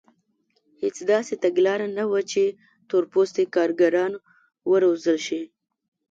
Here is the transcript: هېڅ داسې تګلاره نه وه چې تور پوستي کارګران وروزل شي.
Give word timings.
هېڅ 0.81 0.97
داسې 1.11 1.33
تګلاره 1.43 1.87
نه 1.97 2.03
وه 2.09 2.21
چې 2.31 2.43
تور 2.89 3.03
پوستي 3.11 3.43
کارګران 3.55 4.11
وروزل 4.71 5.17
شي. 5.27 5.41